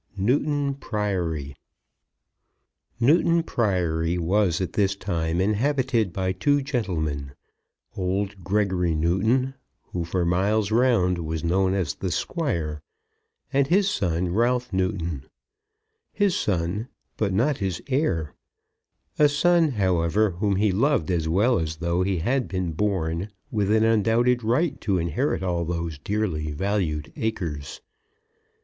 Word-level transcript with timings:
NEWTON 0.17 0.73
PRIORY. 0.79 1.55
Newton 2.99 3.43
Priory 3.43 4.17
was 4.17 4.59
at 4.59 4.73
this 4.73 4.95
time 4.95 5.39
inhabited 5.39 6.11
by 6.11 6.31
two 6.31 6.63
gentlemen, 6.63 7.33
old 7.95 8.43
Gregory 8.43 8.95
Newton, 8.95 9.53
who 9.91 10.03
for 10.03 10.25
miles 10.25 10.71
round 10.71 11.19
was 11.19 11.43
known 11.43 11.75
as 11.75 11.93
the 11.93 12.09
Squire; 12.09 12.81
and 13.53 13.67
his 13.67 13.91
son, 13.91 14.29
Ralph 14.33 14.73
Newton, 14.73 15.25
his 16.11 16.35
son, 16.35 16.87
but 17.15 17.31
not 17.31 17.59
his 17.59 17.79
heir; 17.85 18.33
a 19.19 19.29
son, 19.29 19.73
however, 19.73 20.31
whom 20.31 20.55
he 20.55 20.71
loved 20.71 21.11
as 21.11 21.29
well 21.29 21.59
as 21.59 21.75
though 21.75 22.01
he 22.01 22.17
had 22.17 22.47
been 22.47 22.71
born 22.71 23.29
with 23.51 23.69
an 23.69 23.83
undoubted 23.83 24.43
right 24.43 24.81
to 24.81 24.97
inherit 24.97 25.43
all 25.43 25.63
those 25.63 25.99
dearly 25.99 26.49
valued 26.53 27.13
acres. 27.17 27.81